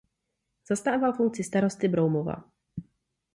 [0.69, 2.43] Zastával funkci starosty Broumova.